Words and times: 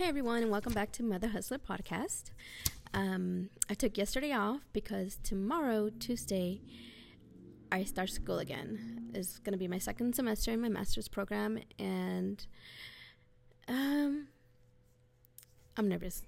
Hey 0.00 0.08
everyone, 0.08 0.40
and 0.40 0.50
welcome 0.50 0.72
back 0.72 0.92
to 0.92 1.02
Mother 1.02 1.28
Hustler 1.28 1.58
podcast. 1.58 2.30
Um, 2.94 3.50
I 3.68 3.74
took 3.74 3.98
yesterday 3.98 4.32
off 4.32 4.60
because 4.72 5.18
tomorrow, 5.22 5.90
Tuesday, 5.90 6.62
I 7.70 7.84
start 7.84 8.08
school 8.08 8.38
again. 8.38 9.10
It's 9.12 9.38
going 9.40 9.52
to 9.52 9.58
be 9.58 9.68
my 9.68 9.76
second 9.76 10.14
semester 10.14 10.52
in 10.52 10.62
my 10.62 10.70
master's 10.70 11.06
program, 11.06 11.58
and 11.78 12.46
um, 13.68 14.28
I'm 15.76 15.86
nervous. 15.86 16.22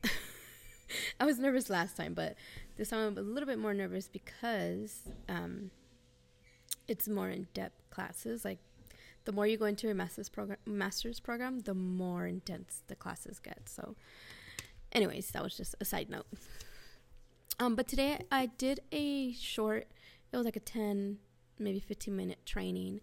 I 1.18 1.25
was 1.25 1.39
nervous 1.39 1.70
last 1.70 1.96
time, 1.96 2.12
but 2.12 2.36
this 2.77 2.91
time 2.91 2.98
I'm 3.00 3.16
a 3.16 3.23
little 3.23 3.46
bit 3.46 3.59
more 3.59 3.73
nervous 3.73 4.07
because 4.07 5.09
um, 5.30 5.70
it's 6.89 7.09
more 7.09 7.30
in 7.30 7.46
depth 7.54 7.89
classes. 7.89 8.45
Like 8.45 8.59
the 9.25 9.32
more 9.32 9.46
you 9.46 9.57
go 9.57 9.66
into 9.66 9.91
a 9.91 9.95
master's 9.95 10.29
program, 10.29 10.59
master's 10.66 11.20
program, 11.20 11.61
the 11.61 11.75
more 11.75 12.27
intense 12.27 12.82
the 12.89 12.96
classes 12.96 13.39
get. 13.39 13.68
So, 13.68 13.96
anyways, 14.93 15.30
that 15.30 15.43
was 15.43 15.57
just 15.57 15.75
a 15.80 15.85
side 15.85 16.11
note. 16.11 16.26
Um, 17.58 17.77
but 17.77 17.86
today 17.86 18.18
I 18.30 18.46
did 18.46 18.80
a 18.90 19.32
short. 19.35 19.89
It 20.32 20.36
was 20.36 20.44
like 20.44 20.57
a 20.57 20.61
ten, 20.61 21.18
maybe 21.58 21.80
fifteen 21.80 22.16
minute 22.16 22.44
training, 22.44 23.00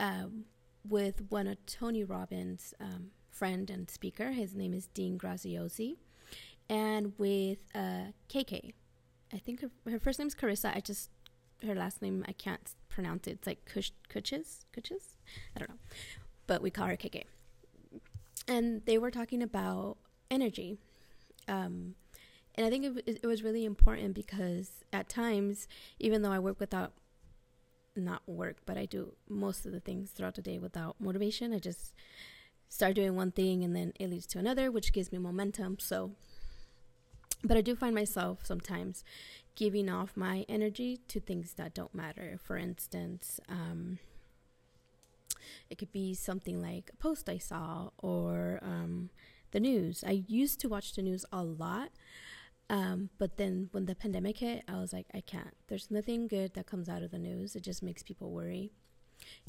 um, 0.00 0.46
with 0.88 1.22
one 1.30 1.46
of 1.46 1.64
Tony 1.66 2.02
Robbins' 2.02 2.74
um, 2.80 3.10
friend 3.30 3.70
and 3.70 3.90
speaker. 3.90 4.32
His 4.32 4.54
name 4.54 4.74
is 4.74 4.86
Dean 4.88 5.18
Graziosi, 5.18 5.96
and 6.68 7.12
with 7.18 7.58
uh, 7.74 8.12
KK. 8.28 8.72
I 9.32 9.38
think 9.38 9.60
her, 9.60 9.70
her 9.90 9.98
first 9.98 10.18
name 10.18 10.28
is 10.28 10.34
Carissa. 10.34 10.76
I 10.76 10.80
just 10.80 11.10
her 11.62 11.74
last 11.74 12.02
name 12.02 12.24
I 12.28 12.32
can't 12.32 12.74
pronounce 12.88 13.26
it. 13.26 13.32
It's 13.32 13.46
like 13.46 13.64
Kush, 13.64 13.90
Kuches, 14.12 14.64
Kuches. 14.76 15.16
I 15.56 15.60
don't 15.60 15.70
know, 15.70 15.78
but 16.46 16.62
we 16.62 16.70
call 16.70 16.86
her 16.86 16.96
KK. 16.96 17.24
And 18.48 18.82
they 18.86 18.98
were 18.98 19.10
talking 19.10 19.42
about 19.42 19.98
energy, 20.30 20.78
um, 21.48 21.94
and 22.54 22.66
I 22.66 22.70
think 22.70 22.84
it, 23.06 23.20
it 23.22 23.26
was 23.26 23.42
really 23.42 23.64
important 23.64 24.14
because 24.14 24.84
at 24.92 25.08
times, 25.08 25.68
even 25.98 26.22
though 26.22 26.32
I 26.32 26.38
work 26.38 26.60
without 26.60 26.92
not 27.96 28.22
work, 28.26 28.56
but 28.66 28.78
I 28.78 28.86
do 28.86 29.14
most 29.28 29.66
of 29.66 29.72
the 29.72 29.80
things 29.80 30.10
throughout 30.10 30.34
the 30.34 30.42
day 30.42 30.58
without 30.58 30.96
motivation. 30.98 31.52
I 31.52 31.58
just 31.58 31.94
start 32.68 32.94
doing 32.94 33.16
one 33.16 33.32
thing 33.32 33.64
and 33.64 33.76
then 33.76 33.92
it 34.00 34.10
leads 34.10 34.26
to 34.28 34.38
another, 34.38 34.70
which 34.70 34.92
gives 34.92 35.12
me 35.12 35.18
momentum. 35.18 35.78
So, 35.78 36.12
but 37.44 37.56
I 37.56 37.60
do 37.60 37.76
find 37.76 37.94
myself 37.94 38.40
sometimes 38.44 39.04
giving 39.54 39.88
off 39.88 40.16
my 40.16 40.44
energy 40.48 40.98
to 41.08 41.20
things 41.20 41.54
that 41.54 41.74
don't 41.74 41.94
matter. 41.94 42.38
For 42.42 42.56
instance, 42.56 43.38
um, 43.48 43.98
it 45.68 45.78
could 45.78 45.92
be 45.92 46.14
something 46.14 46.60
like 46.60 46.90
a 46.92 46.96
post 46.96 47.28
I 47.28 47.38
saw 47.38 47.90
or 47.98 48.60
um, 48.62 49.10
the 49.50 49.60
news. 49.60 50.04
I 50.06 50.24
used 50.26 50.60
to 50.60 50.68
watch 50.68 50.94
the 50.94 51.02
news 51.02 51.24
a 51.32 51.42
lot, 51.42 51.90
um, 52.70 53.10
but 53.18 53.36
then 53.36 53.68
when 53.72 53.86
the 53.86 53.94
pandemic 53.94 54.38
hit, 54.38 54.62
I 54.66 54.80
was 54.80 54.92
like, 54.92 55.06
I 55.14 55.20
can't. 55.20 55.54
There's 55.68 55.90
nothing 55.90 56.28
good 56.28 56.54
that 56.54 56.66
comes 56.66 56.88
out 56.88 57.02
of 57.02 57.10
the 57.10 57.18
news. 57.18 57.54
It 57.54 57.62
just 57.62 57.82
makes 57.82 58.02
people 58.02 58.30
worry. 58.30 58.72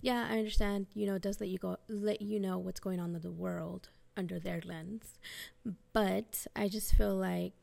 Yeah, 0.01 0.27
I 0.29 0.37
understand. 0.37 0.87
You 0.93 1.07
know, 1.07 1.15
it 1.15 1.21
does 1.21 1.39
let 1.39 1.49
you 1.49 1.57
go, 1.57 1.77
let 1.87 2.21
you 2.21 2.39
know 2.39 2.57
what's 2.57 2.79
going 2.79 2.99
on 2.99 3.15
in 3.15 3.21
the 3.21 3.31
world 3.31 3.89
under 4.15 4.39
their 4.39 4.61
lens, 4.63 5.17
but 5.91 6.45
I 6.55 6.67
just 6.67 6.93
feel 6.93 7.15
like, 7.15 7.53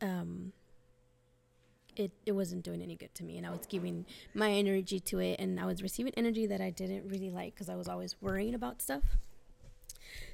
um, 0.00 0.52
it, 1.96 2.12
it 2.24 2.32
wasn't 2.32 2.62
doing 2.62 2.82
any 2.82 2.96
good 2.96 3.14
to 3.14 3.24
me 3.24 3.36
and 3.38 3.46
i 3.46 3.50
was 3.50 3.66
giving 3.66 4.04
my 4.34 4.50
energy 4.50 5.00
to 5.00 5.18
it 5.18 5.38
and 5.40 5.58
i 5.58 5.64
was 5.64 5.82
receiving 5.82 6.12
energy 6.16 6.46
that 6.46 6.60
i 6.60 6.70
didn't 6.70 7.08
really 7.08 7.30
like 7.30 7.54
because 7.54 7.68
i 7.68 7.74
was 7.74 7.88
always 7.88 8.16
worrying 8.20 8.54
about 8.54 8.80
stuff. 8.82 9.02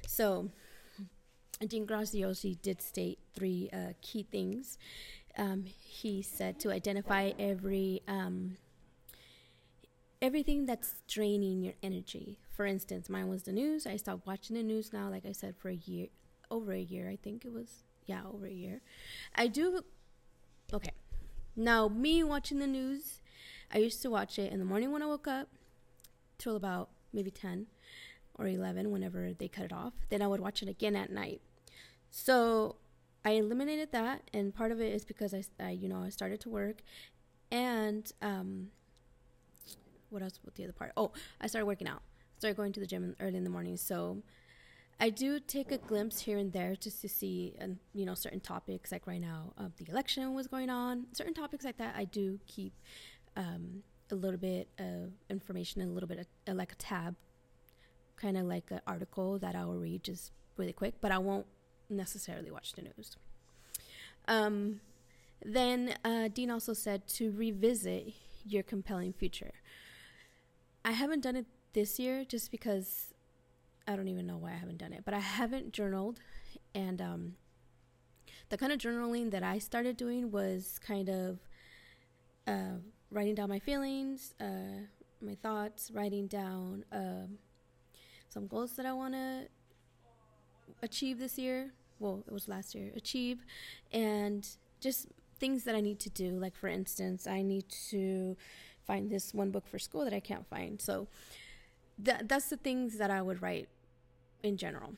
So 0.07 0.49
dean 1.67 1.87
graziosi 1.87 2.61
did 2.61 2.81
state 2.81 3.19
three 3.33 3.69
uh, 3.71 3.93
key 4.01 4.23
things. 4.29 4.77
Um, 5.37 5.65
he 5.65 6.21
said 6.21 6.59
to 6.59 6.71
identify 6.71 7.31
every 7.39 8.01
um, 8.07 8.57
everything 10.21 10.65
that's 10.65 11.01
draining 11.07 11.61
your 11.63 11.73
energy. 11.81 12.39
For 12.55 12.65
instance 12.65 13.09
mine 13.09 13.29
was 13.29 13.43
the 13.43 13.51
news. 13.51 13.87
I 13.87 13.95
stopped 13.97 14.27
watching 14.27 14.55
the 14.55 14.63
news 14.63 14.93
now 14.93 15.09
like 15.09 15.25
i 15.25 15.31
said 15.31 15.55
for 15.57 15.69
a 15.69 15.75
year 15.75 16.07
over 16.51 16.71
a 16.73 16.79
year 16.81 17.09
i 17.09 17.15
think 17.15 17.45
it 17.45 17.53
was. 17.53 17.83
Yeah 18.05 18.21
over 18.31 18.45
a 18.45 18.51
year. 18.51 18.81
I 19.33 19.47
do 19.47 19.81
okay 20.73 20.91
now, 21.55 21.87
me 21.87 22.23
watching 22.23 22.59
the 22.59 22.67
news, 22.67 23.21
I 23.71 23.77
used 23.79 24.01
to 24.01 24.09
watch 24.09 24.37
it 24.39 24.51
in 24.51 24.59
the 24.59 24.65
morning 24.65 24.91
when 24.91 25.01
I 25.01 25.05
woke 25.05 25.27
up 25.27 25.49
till 26.37 26.55
about 26.55 26.89
maybe 27.11 27.31
10 27.31 27.67
or 28.35 28.47
11 28.47 28.91
whenever 28.91 29.33
they 29.33 29.47
cut 29.47 29.65
it 29.65 29.73
off. 29.73 29.93
Then 30.09 30.21
I 30.21 30.27
would 30.27 30.39
watch 30.39 30.61
it 30.61 30.69
again 30.69 30.95
at 30.95 31.11
night. 31.11 31.41
So 32.09 32.77
I 33.25 33.31
eliminated 33.31 33.91
that, 33.91 34.29
and 34.33 34.53
part 34.53 34.71
of 34.71 34.81
it 34.81 34.93
is 34.93 35.05
because 35.05 35.33
I, 35.33 35.43
I 35.59 35.71
you 35.71 35.87
know, 35.87 36.03
I 36.03 36.09
started 36.09 36.39
to 36.41 36.49
work, 36.49 36.81
and 37.51 38.11
um, 38.21 38.67
what 40.09 40.21
else? 40.21 40.39
What 40.43 40.55
the 40.55 40.63
other 40.63 40.73
part? 40.73 40.91
Oh, 40.97 41.11
I 41.39 41.47
started 41.47 41.65
working 41.65 41.87
out. 41.87 42.01
Started 42.37 42.57
going 42.57 42.73
to 42.73 42.79
the 42.79 42.87
gym 42.87 43.15
early 43.19 43.37
in 43.37 43.43
the 43.43 43.49
morning. 43.49 43.77
So 43.77 44.21
I 45.03 45.09
do 45.09 45.37
take 45.41 45.69
a 45.73 45.77
glimpse 45.77 46.21
here 46.21 46.37
and 46.37 46.53
there 46.53 46.77
just 46.77 47.01
to 47.01 47.09
see, 47.09 47.55
and 47.59 47.77
you 47.93 48.05
know, 48.05 48.13
certain 48.13 48.39
topics. 48.39 48.89
Like 48.89 49.05
right 49.05 49.19
now, 49.19 49.51
uh, 49.57 49.67
the 49.75 49.91
election 49.91 50.33
was 50.33 50.47
going 50.47 50.69
on. 50.69 51.07
Certain 51.11 51.33
topics 51.33 51.65
like 51.65 51.77
that, 51.79 51.93
I 51.97 52.05
do 52.05 52.39
keep 52.47 52.71
um, 53.35 53.83
a 54.11 54.15
little 54.15 54.39
bit 54.39 54.69
of 54.79 55.11
information 55.29 55.81
a 55.81 55.87
little 55.87 56.07
bit 56.07 56.19
of, 56.19 56.27
uh, 56.47 56.55
like 56.55 56.71
a 56.71 56.75
tab, 56.75 57.17
kind 58.15 58.37
of 58.37 58.45
like 58.45 58.71
an 58.71 58.79
article 58.87 59.37
that 59.39 59.55
I 59.55 59.65
will 59.65 59.77
read 59.77 60.05
just 60.05 60.31
really 60.55 60.71
quick. 60.71 60.93
But 61.01 61.11
I 61.11 61.17
won't 61.17 61.47
necessarily 61.89 62.49
watch 62.49 62.71
the 62.71 62.83
news. 62.83 63.17
Um, 64.29 64.79
then 65.43 65.95
uh, 66.05 66.29
Dean 66.29 66.49
also 66.49 66.71
said 66.71 67.09
to 67.09 67.29
revisit 67.31 68.13
your 68.45 68.63
compelling 68.63 69.11
future. 69.11 69.51
I 70.85 70.91
haven't 70.91 71.23
done 71.23 71.35
it 71.35 71.47
this 71.73 71.99
year 71.99 72.23
just 72.23 72.51
because 72.51 73.12
I 73.87 73.95
don't 73.95 74.07
even 74.07 74.25
know 74.25 74.37
why 74.37 74.51
I 74.51 74.55
haven't 74.55 74.77
done 74.77 74.93
it, 74.93 75.03
but 75.05 75.13
I 75.13 75.19
haven't 75.19 75.73
journaled. 75.73 76.19
And 76.73 77.01
um, 77.01 77.33
the 78.49 78.57
kind 78.57 78.71
of 78.71 78.79
journaling 78.79 79.31
that 79.31 79.43
I 79.43 79.59
started 79.59 79.97
doing 79.97 80.31
was 80.31 80.79
kind 80.85 81.09
of 81.09 81.39
uh, 82.47 82.77
writing 83.11 83.35
down 83.35 83.49
my 83.49 83.59
feelings, 83.59 84.33
uh, 84.39 84.85
my 85.21 85.35
thoughts, 85.35 85.91
writing 85.91 86.27
down 86.27 86.85
uh, 86.91 87.27
some 88.29 88.47
goals 88.47 88.75
that 88.75 88.85
I 88.85 88.93
want 88.93 89.13
to 89.13 89.47
achieve 90.81 91.19
this 91.19 91.37
year. 91.37 91.71
Well, 91.99 92.23
it 92.27 92.33
was 92.33 92.47
last 92.47 92.75
year, 92.75 92.91
achieve, 92.95 93.45
and 93.91 94.47
just 94.81 95.07
things 95.39 95.63
that 95.63 95.75
I 95.75 95.81
need 95.81 95.99
to 95.99 96.09
do. 96.09 96.31
Like, 96.31 96.55
for 96.55 96.67
instance, 96.67 97.27
I 97.27 97.41
need 97.41 97.69
to 97.89 98.35
find 98.85 99.09
this 99.09 99.33
one 99.33 99.51
book 99.51 99.67
for 99.67 99.79
school 99.79 100.03
that 100.03 100.13
I 100.13 100.19
can't 100.19 100.47
find. 100.47 100.81
So, 100.81 101.07
that 101.99 102.27
that's 102.27 102.49
the 102.49 102.57
things 102.57 102.97
that 102.97 103.11
I 103.11 103.21
would 103.21 103.41
write 103.41 103.69
in 104.41 104.57
general. 104.57 104.93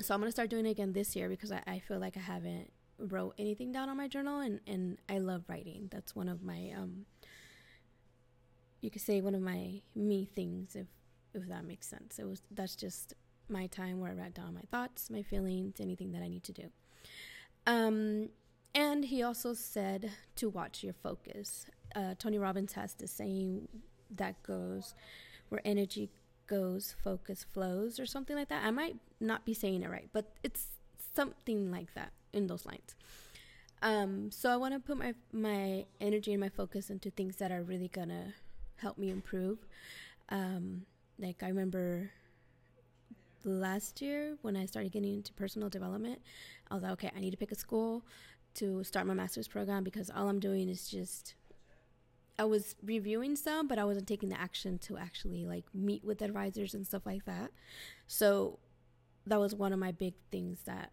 So 0.00 0.14
I'm 0.14 0.20
gonna 0.20 0.30
start 0.30 0.50
doing 0.50 0.66
it 0.66 0.70
again 0.70 0.92
this 0.92 1.16
year 1.16 1.28
because 1.28 1.52
I, 1.52 1.62
I 1.66 1.78
feel 1.80 1.98
like 1.98 2.16
I 2.16 2.20
haven't 2.20 2.70
wrote 2.98 3.34
anything 3.38 3.72
down 3.72 3.88
on 3.88 3.96
my 3.96 4.08
journal 4.08 4.40
and, 4.40 4.60
and 4.66 4.98
I 5.08 5.18
love 5.18 5.44
writing. 5.48 5.88
That's 5.90 6.14
one 6.14 6.28
of 6.28 6.42
my 6.42 6.72
um 6.76 7.06
you 8.80 8.90
could 8.90 9.02
say 9.02 9.20
one 9.20 9.34
of 9.34 9.42
my 9.42 9.82
me 9.94 10.28
things 10.34 10.76
if 10.76 10.86
if 11.34 11.48
that 11.48 11.64
makes 11.64 11.86
sense. 11.86 12.18
It 12.18 12.24
was 12.24 12.42
that's 12.50 12.76
just 12.76 13.14
my 13.48 13.66
time 13.66 14.00
where 14.00 14.10
I 14.10 14.14
write 14.14 14.34
down 14.34 14.54
my 14.54 14.62
thoughts, 14.70 15.10
my 15.10 15.22
feelings, 15.22 15.80
anything 15.80 16.12
that 16.12 16.22
I 16.22 16.28
need 16.28 16.44
to 16.44 16.52
do. 16.52 16.64
Um 17.66 18.30
and 18.74 19.04
he 19.04 19.22
also 19.22 19.54
said 19.54 20.10
to 20.36 20.48
watch 20.48 20.84
your 20.84 20.92
focus. 20.92 21.66
Uh, 21.96 22.14
Tony 22.18 22.38
Robbins 22.38 22.74
has 22.74 22.92
the 22.94 23.08
saying 23.08 23.66
that 24.14 24.42
goes 24.42 24.94
where 25.48 25.60
energy 25.64 26.10
goes, 26.46 26.94
focus 27.02 27.44
flows, 27.52 28.00
or 28.00 28.06
something 28.06 28.36
like 28.36 28.48
that. 28.48 28.64
I 28.64 28.70
might 28.70 28.96
not 29.20 29.44
be 29.44 29.54
saying 29.54 29.82
it 29.82 29.90
right, 29.90 30.08
but 30.12 30.32
it's 30.42 30.68
something 31.14 31.70
like 31.70 31.94
that 31.94 32.12
in 32.32 32.46
those 32.46 32.66
lines. 32.66 32.94
Um, 33.82 34.30
so 34.30 34.50
I 34.50 34.56
want 34.56 34.74
to 34.74 34.80
put 34.80 34.98
my 34.98 35.14
my 35.32 35.84
energy 36.00 36.32
and 36.32 36.40
my 36.40 36.48
focus 36.48 36.90
into 36.90 37.10
things 37.10 37.36
that 37.36 37.52
are 37.52 37.62
really 37.62 37.88
gonna 37.88 38.34
help 38.76 38.98
me 38.98 39.10
improve. 39.10 39.58
Um, 40.30 40.86
like 41.18 41.42
I 41.42 41.48
remember 41.48 42.10
last 43.44 44.02
year 44.02 44.36
when 44.42 44.56
I 44.56 44.66
started 44.66 44.92
getting 44.92 45.14
into 45.14 45.32
personal 45.32 45.68
development, 45.68 46.20
I 46.70 46.74
was 46.74 46.82
like, 46.82 46.92
okay, 46.92 47.10
I 47.16 47.20
need 47.20 47.30
to 47.30 47.36
pick 47.36 47.52
a 47.52 47.54
school 47.54 48.04
to 48.54 48.82
start 48.82 49.06
my 49.06 49.14
master's 49.14 49.48
program 49.48 49.84
because 49.84 50.10
all 50.10 50.28
I'm 50.28 50.40
doing 50.40 50.68
is 50.68 50.88
just 50.88 51.34
I 52.38 52.44
was 52.44 52.76
reviewing 52.82 53.36
some, 53.36 53.66
but 53.66 53.78
I 53.78 53.84
wasn't 53.84 54.06
taking 54.06 54.28
the 54.28 54.40
action 54.40 54.78
to 54.80 54.96
actually 54.96 55.44
like 55.44 55.64
meet 55.74 56.04
with 56.04 56.22
advisors 56.22 56.74
and 56.74 56.86
stuff 56.86 57.04
like 57.04 57.24
that. 57.24 57.50
So 58.06 58.58
that 59.26 59.40
was 59.40 59.54
one 59.54 59.72
of 59.72 59.78
my 59.78 59.92
big 59.92 60.14
things 60.30 60.60
that 60.64 60.92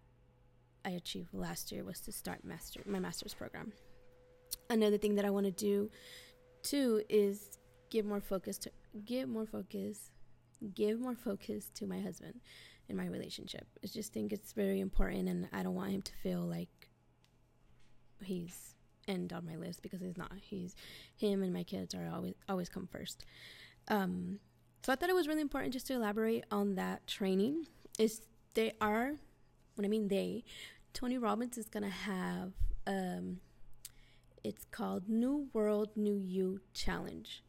I 0.83 0.92
achieved 0.92 1.33
last 1.33 1.71
year 1.71 1.83
was 1.83 2.00
to 2.01 2.12
start 2.12 2.44
master 2.44 2.81
my 2.86 3.00
master's 3.00 3.33
program. 3.33 3.74
Another 4.69 4.97
thing 4.97 5.15
that 5.15 5.25
I 5.25 5.30
want 5.30 5.45
to 5.45 5.51
do 5.51 5.89
too 6.63 7.03
is 7.09 7.59
give 7.89 8.06
more 8.06 8.21
focus 8.21 8.57
to 8.59 8.71
give 9.06 9.30
more 9.30 9.45
focus 9.45 10.12
give 10.74 11.00
more 11.00 11.15
focus 11.15 11.69
to 11.75 11.86
my 11.86 12.00
husband 12.00 12.39
in 12.88 12.95
my 12.95 13.06
relationship. 13.06 13.68
I 13.83 13.88
just 13.88 14.13
think 14.13 14.31
it's 14.31 14.53
very 14.53 14.80
important, 14.80 15.27
and 15.27 15.48
I 15.51 15.63
don't 15.63 15.75
want 15.75 15.91
him 15.91 16.01
to 16.03 16.12
feel 16.24 16.41
like 16.41 16.89
he's 18.24 18.75
end 19.07 19.33
on 19.33 19.45
my 19.45 19.55
list 19.55 19.81
because 19.81 20.01
he's 20.01 20.17
not. 20.17 20.31
He's 20.41 20.75
him 21.15 21.43
and 21.43 21.53
my 21.53 21.63
kids 21.63 21.93
are 21.93 22.09
always 22.13 22.35
always 22.47 22.69
come 22.69 22.87
first. 22.87 23.25
Um, 23.87 24.39
so 24.83 24.93
I 24.93 24.95
thought 24.95 25.09
it 25.09 25.15
was 25.15 25.27
really 25.27 25.41
important 25.41 25.73
just 25.73 25.87
to 25.87 25.93
elaborate 25.93 26.45
on 26.51 26.75
that 26.75 27.07
training. 27.07 27.65
Is 27.97 28.21
they 28.53 28.73
are, 28.81 29.13
when 29.75 29.85
I 29.85 29.87
mean 29.87 30.07
they, 30.07 30.43
Tony 30.93 31.17
Robbins 31.17 31.57
is 31.57 31.67
gonna 31.67 31.89
have 31.89 32.53
um, 32.87 33.39
it's 34.43 34.65
called 34.71 35.09
New 35.09 35.47
World 35.53 35.89
New 35.95 36.17
You 36.17 36.61
Challenge. 36.73 37.43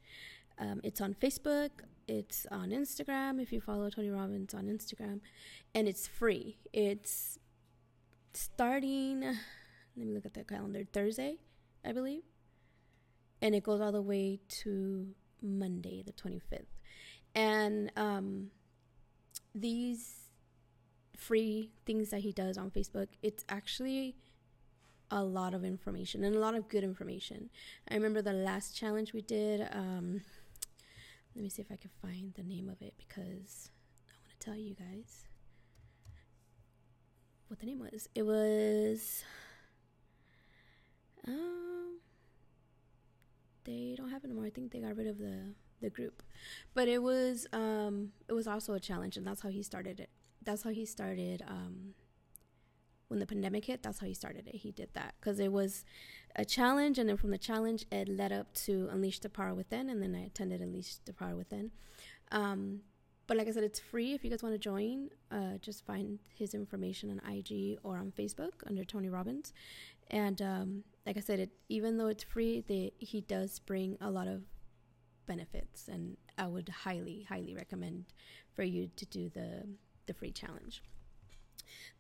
Um, 0.58 0.80
it's 0.82 1.00
on 1.00 1.14
Facebook. 1.14 1.70
It's 2.08 2.46
on 2.50 2.70
Instagram 2.70 3.42
if 3.42 3.52
you 3.52 3.60
follow 3.60 3.90
Tony 3.90 4.10
Robbins 4.10 4.54
on 4.54 4.64
Instagram, 4.66 5.20
and 5.74 5.88
it's 5.88 6.06
free. 6.06 6.56
It's 6.72 7.38
starting. 8.32 9.36
Let 9.96 10.06
me 10.06 10.12
look 10.12 10.26
at 10.26 10.34
the 10.34 10.44
calendar. 10.44 10.84
Thursday, 10.92 11.38
I 11.84 11.92
believe, 11.92 12.22
and 13.40 13.54
it 13.54 13.62
goes 13.62 13.80
all 13.80 13.92
the 13.92 14.02
way 14.02 14.40
to 14.62 15.14
Monday, 15.42 16.02
the 16.04 16.12
twenty 16.12 16.38
fifth. 16.38 16.76
And 17.34 17.90
um, 17.96 18.50
these 19.54 20.30
free 21.16 21.70
things 21.86 22.10
that 22.10 22.20
he 22.20 22.32
does 22.32 22.58
on 22.58 22.70
Facebook, 22.70 23.08
it's 23.22 23.44
actually 23.48 24.16
a 25.10 25.22
lot 25.22 25.54
of 25.54 25.64
information 25.64 26.24
and 26.24 26.36
a 26.36 26.38
lot 26.38 26.54
of 26.54 26.68
good 26.68 26.84
information. 26.84 27.48
I 27.88 27.94
remember 27.94 28.20
the 28.20 28.32
last 28.32 28.76
challenge 28.76 29.14
we 29.14 29.22
did. 29.22 29.66
Um, 29.72 30.22
let 31.34 31.42
me 31.42 31.48
see 31.48 31.62
if 31.62 31.72
I 31.72 31.76
can 31.76 31.90
find 32.02 32.34
the 32.34 32.42
name 32.42 32.68
of 32.68 32.82
it 32.82 32.94
because 32.98 33.70
I 34.08 34.12
want 34.22 34.38
to 34.38 34.44
tell 34.44 34.56
you 34.56 34.74
guys 34.74 35.24
what 37.48 37.60
the 37.60 37.66
name 37.66 37.78
was. 37.78 38.08
It 38.14 38.24
was. 38.24 39.24
Um, 41.26 41.98
they 43.64 43.94
don't 43.96 44.10
have 44.10 44.22
it 44.22 44.26
anymore. 44.26 44.46
I 44.46 44.50
think 44.50 44.72
they 44.72 44.80
got 44.80 44.96
rid 44.96 45.06
of 45.06 45.18
the 45.18 45.54
the 45.82 45.90
group, 45.90 46.22
but 46.72 46.88
it 46.88 47.02
was 47.02 47.46
um 47.52 48.12
it 48.28 48.32
was 48.32 48.46
also 48.46 48.74
a 48.74 48.80
challenge, 48.80 49.16
and 49.16 49.26
that's 49.26 49.42
how 49.42 49.48
he 49.48 49.62
started 49.62 50.00
it. 50.00 50.10
That's 50.42 50.62
how 50.62 50.70
he 50.70 50.86
started 50.86 51.42
um 51.46 51.94
when 53.08 53.20
the 53.20 53.26
pandemic 53.26 53.64
hit, 53.66 53.82
that's 53.82 54.00
how 54.00 54.06
he 54.06 54.14
started 54.14 54.48
it. 54.48 54.56
He 54.56 54.72
did 54.72 54.88
that 54.94 55.14
because 55.20 55.38
it 55.38 55.52
was 55.52 55.84
a 56.34 56.44
challenge, 56.44 56.98
and 56.98 57.08
then 57.08 57.16
from 57.16 57.30
the 57.30 57.38
challenge, 57.38 57.86
it 57.92 58.08
led 58.08 58.32
up 58.32 58.52
to 58.54 58.88
Unleash 58.90 59.20
the 59.20 59.28
Power 59.28 59.54
Within, 59.54 59.88
and 59.88 60.02
then 60.02 60.14
I 60.14 60.26
attended 60.26 60.60
Unleash 60.60 60.96
the 61.04 61.12
Power 61.12 61.36
Within. 61.36 61.70
Um, 62.32 62.80
but 63.26 63.36
like 63.36 63.48
I 63.48 63.50
said, 63.50 63.64
it's 63.64 63.80
free 63.80 64.12
if 64.12 64.24
you 64.24 64.30
guys 64.30 64.42
want 64.42 64.54
to 64.54 64.58
join. 64.58 65.10
Uh, 65.30 65.58
just 65.60 65.84
find 65.84 66.18
his 66.34 66.54
information 66.54 67.10
on 67.10 67.32
IG 67.32 67.78
or 67.82 67.96
on 67.96 68.12
Facebook 68.16 68.52
under 68.66 68.84
Tony 68.84 69.08
Robbins. 69.08 69.52
And 70.10 70.40
um, 70.40 70.84
like 71.04 71.16
I 71.16 71.20
said, 71.20 71.40
it, 71.40 71.50
even 71.68 71.98
though 71.98 72.06
it's 72.08 72.24
free, 72.24 72.64
they, 72.66 72.92
he 72.98 73.20
does 73.20 73.58
bring 73.58 73.96
a 74.00 74.10
lot 74.10 74.28
of 74.28 74.42
benefits, 75.26 75.88
and 75.88 76.16
I 76.38 76.46
would 76.46 76.68
highly, 76.68 77.26
highly 77.28 77.54
recommend 77.54 78.04
for 78.54 78.62
you 78.62 78.90
to 78.96 79.06
do 79.06 79.28
the 79.28 79.66
the 80.06 80.14
free 80.14 80.30
challenge 80.30 80.82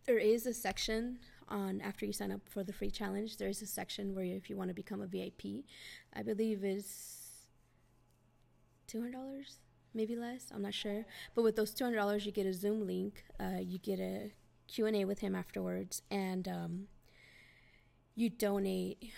there 0.06 0.18
is 0.18 0.46
a 0.46 0.54
section 0.54 1.18
on 1.48 1.80
after 1.80 2.06
you 2.06 2.12
sign 2.12 2.32
up 2.32 2.40
for 2.48 2.62
the 2.62 2.72
free 2.72 2.90
challenge. 2.90 3.36
There 3.36 3.48
is 3.48 3.60
a 3.60 3.66
section 3.66 4.14
where 4.14 4.24
if 4.24 4.48
you 4.48 4.56
want 4.56 4.68
to 4.68 4.74
become 4.74 5.00
a 5.00 5.06
VIP, 5.06 5.64
I 6.14 6.22
believe 6.22 6.64
is 6.64 7.22
two 8.86 9.00
hundred 9.00 9.12
dollars, 9.12 9.58
maybe 9.96 10.14
less. 10.14 10.46
I'm 10.54 10.62
not 10.62 10.74
sure. 10.74 11.04
But 11.34 11.42
with 11.42 11.56
those 11.56 11.72
two 11.72 11.84
hundred 11.84 11.96
dollars, 11.96 12.26
you 12.26 12.32
get 12.32 12.46
a 12.46 12.52
Zoom 12.52 12.86
link. 12.86 13.24
Uh, 13.40 13.60
you 13.60 13.78
get 13.78 13.98
a 13.98 14.32
Q 14.68 14.86
and 14.86 14.96
A 14.96 15.04
with 15.04 15.20
him 15.20 15.34
afterwards, 15.34 16.02
and 16.10 16.46
um, 16.46 16.88
you 18.14 18.30
donate. 18.30 19.10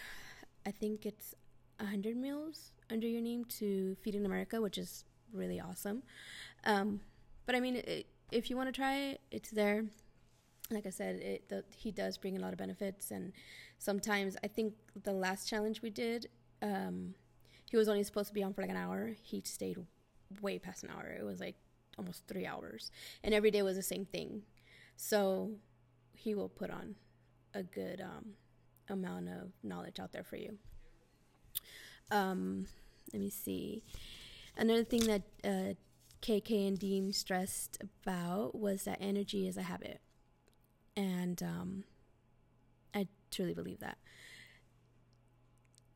I 0.67 0.71
think 0.71 1.05
it's 1.05 1.35
hundred 1.81 2.17
meals 2.17 2.73
under 2.91 3.07
your 3.07 3.23
name 3.23 3.45
to 3.45 3.97
Feeding 4.03 4.25
America, 4.25 4.61
which 4.61 4.79
is 4.79 5.05
really 5.33 5.61
awesome. 5.61 6.03
Um, 6.65 7.01
but 7.47 7.55
I 7.55 7.61
mean, 7.61 7.77
it, 7.77 8.07
if 8.33 8.51
you 8.51 8.57
want 8.57 8.69
to 8.69 8.73
try 8.73 8.97
it, 8.97 9.21
it's 9.31 9.51
there 9.51 9.85
like 10.71 10.87
I 10.87 10.91
said, 10.91 11.17
it, 11.17 11.49
the, 11.49 11.65
he 11.77 11.91
does 11.91 12.19
bring 12.19 12.37
a 12.37 12.41
lot 12.41 12.53
of 12.53 12.59
benefits, 12.59 13.11
and 13.11 13.33
sometimes 13.79 14.37
I 14.45 14.49
think 14.49 14.75
the 15.03 15.13
last 15.13 15.49
challenge 15.49 15.83
we 15.83 15.91
did, 15.91 16.29
um, 16.63 17.15
he 17.71 17.77
was 17.77 17.89
only 17.89 18.03
supposed 18.03 18.29
to 18.29 18.35
be 18.35 18.43
on 18.43 18.53
for 18.53 18.63
like 18.63 18.71
an 18.71 18.77
hour. 18.77 19.15
He 19.23 19.43
stayed 19.45 19.79
way 20.41 20.59
past 20.59 20.85
an 20.85 20.91
hour. 20.91 21.15
It 21.19 21.25
was 21.25 21.41
like 21.41 21.57
almost 21.97 22.27
three 22.27 22.47
hours, 22.47 22.91
and 23.23 23.35
every 23.35 23.51
day 23.51 23.63
was 23.63 23.77
the 23.77 23.83
same 23.83 24.05
thing. 24.05 24.43
So 24.97 25.53
he 26.15 26.35
will 26.35 26.49
put 26.49 26.71
on 26.71 26.97
a 27.55 27.63
good 27.63 28.01
um, 28.01 28.35
amount 28.89 29.29
of 29.29 29.53
knowledge 29.63 30.01
out 30.01 30.13
there 30.13 30.25
for 30.25 30.37
you. 30.37 30.59
Um, 32.11 32.67
let 33.13 33.21
me 33.21 33.31
see. 33.31 33.85
Another 34.57 34.85
thing 34.85 35.05
that 35.07 35.23
uh, 35.45 35.75
KK 36.21 36.69
and 36.69 36.79
Dean 36.79 37.13
stressed 37.13 37.79
about 37.81 38.55
was 38.55 38.85
that 38.85 38.99
energy 39.01 39.47
is 39.47 39.57
a 39.57 39.63
habit 39.63 40.01
and 40.99 41.41
um, 41.45 41.85
I 42.93 43.07
truly 43.31 43.55
believe 43.55 43.79
that. 43.79 43.99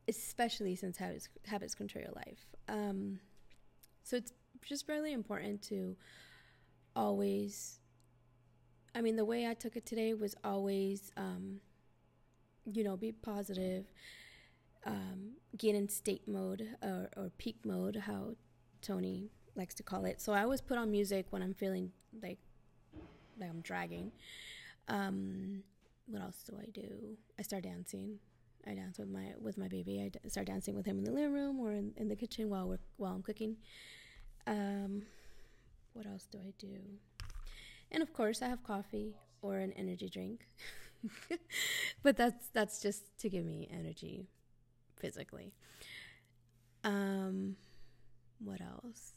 Especially 0.07 0.75
since 0.75 0.97
habits, 0.97 1.27
habits 1.45 1.75
control 1.75 2.03
your 2.05 2.13
life. 2.13 2.45
Um, 2.69 3.19
so 4.03 4.17
it's 4.17 4.33
just 4.65 4.87
really 4.87 5.13
important 5.13 5.61
to 5.63 5.95
always. 6.95 7.79
I 8.95 9.01
mean, 9.01 9.15
the 9.15 9.25
way 9.25 9.47
I 9.47 9.55
took 9.55 9.75
it 9.75 9.87
today 9.87 10.13
was 10.13 10.35
always, 10.43 11.11
um, 11.17 11.61
you 12.71 12.83
know, 12.83 12.95
be 12.95 13.11
positive, 13.11 13.85
um, 14.85 15.31
get 15.57 15.73
in 15.73 15.89
state 15.89 16.27
mode 16.27 16.67
or, 16.83 17.09
or 17.17 17.31
peak 17.39 17.57
mode, 17.65 17.95
how 17.95 18.35
Tony 18.83 19.31
likes 19.55 19.73
to 19.75 19.83
call 19.83 20.05
it. 20.05 20.21
So 20.21 20.31
I 20.33 20.43
always 20.43 20.61
put 20.61 20.77
on 20.77 20.91
music 20.91 21.25
when 21.31 21.41
I'm 21.41 21.53
feeling 21.53 21.91
like 22.21 22.37
like 23.39 23.49
I'm 23.49 23.61
dragging. 23.61 24.11
Um, 24.87 25.63
what 26.07 26.21
else 26.21 26.43
do 26.47 26.55
I 26.61 26.69
do? 26.69 27.17
I 27.39 27.41
start 27.41 27.63
dancing. 27.63 28.19
I 28.65 28.73
dance 28.73 28.97
with 28.97 29.09
my 29.09 29.33
with 29.39 29.57
my 29.57 29.67
baby. 29.67 30.01
I 30.01 30.09
d- 30.09 30.29
start 30.29 30.47
dancing 30.47 30.75
with 30.75 30.85
him 30.85 30.97
in 30.97 31.03
the 31.03 31.11
living 31.11 31.33
room 31.33 31.59
or 31.59 31.71
in, 31.73 31.93
in 31.97 32.07
the 32.07 32.15
kitchen 32.15 32.49
while 32.49 32.67
we're 32.67 32.79
while 32.97 33.13
I'm 33.13 33.23
cooking. 33.23 33.57
Um, 34.47 35.03
what 35.93 36.05
else 36.05 36.27
do 36.31 36.39
I 36.39 36.53
do? 36.57 36.77
And 37.91 38.01
of 38.01 38.13
course, 38.13 38.41
I 38.41 38.47
have 38.47 38.63
coffee 38.63 39.15
or 39.41 39.57
an 39.57 39.71
energy 39.73 40.09
drink. 40.09 40.47
but 42.03 42.17
that's 42.17 42.47
that's 42.53 42.81
just 42.81 43.17
to 43.19 43.29
give 43.29 43.45
me 43.45 43.69
energy 43.71 44.27
physically. 44.99 45.53
Um, 46.83 47.55
what 48.39 48.61
else? 48.61 49.11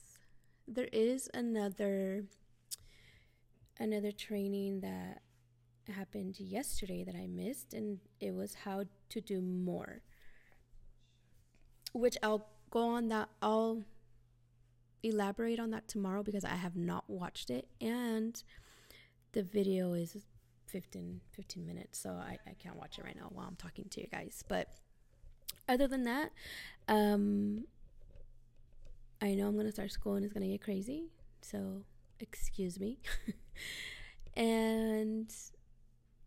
There 0.68 0.88
is 0.92 1.30
another 1.32 2.24
another 3.78 4.10
training 4.10 4.80
that 4.80 5.22
happened 5.88 6.38
yesterday 6.40 7.04
that 7.04 7.14
I 7.14 7.26
missed, 7.26 7.74
and 7.74 7.98
it 8.20 8.34
was 8.34 8.54
how 8.54 8.84
to 9.10 9.20
do 9.20 9.40
more. 9.40 10.00
Which 11.92 12.16
I'll 12.22 12.48
go 12.70 12.88
on 12.88 13.08
that, 13.08 13.28
I'll 13.40 13.84
elaborate 15.02 15.58
on 15.58 15.70
that 15.70 15.88
tomorrow 15.88 16.22
because 16.22 16.44
I 16.44 16.56
have 16.56 16.76
not 16.76 17.08
watched 17.08 17.50
it, 17.50 17.68
and 17.80 18.42
the 19.32 19.42
video 19.42 19.92
is 19.92 20.16
15, 20.66 21.20
15 21.32 21.66
minutes, 21.66 21.98
so 21.98 22.10
I, 22.10 22.38
I 22.46 22.54
can't 22.58 22.76
watch 22.76 22.98
it 22.98 23.04
right 23.04 23.16
now 23.16 23.28
while 23.30 23.46
I'm 23.46 23.56
talking 23.56 23.86
to 23.90 24.00
you 24.00 24.06
guys. 24.08 24.42
But 24.46 24.68
other 25.68 25.86
than 25.86 26.04
that, 26.04 26.32
um, 26.88 27.64
I 29.20 29.34
know 29.34 29.48
I'm 29.48 29.56
gonna 29.56 29.72
start 29.72 29.90
school 29.90 30.14
and 30.14 30.24
it's 30.24 30.34
gonna 30.34 30.48
get 30.48 30.62
crazy, 30.62 31.10
so 31.40 31.82
excuse 32.20 32.78
me. 32.78 32.98
and 34.36 35.32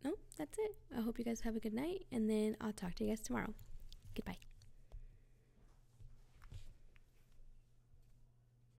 no, 0.03 0.13
that's 0.37 0.57
it. 0.57 0.75
I 0.97 1.01
hope 1.01 1.19
you 1.19 1.25
guys 1.25 1.41
have 1.41 1.55
a 1.55 1.59
good 1.59 1.73
night, 1.73 2.05
and 2.11 2.29
then 2.29 2.57
I'll 2.61 2.73
talk 2.73 2.95
to 2.95 3.03
you 3.03 3.11
guys 3.11 3.21
tomorrow. 3.21 3.53
Goodbye. 4.15 4.48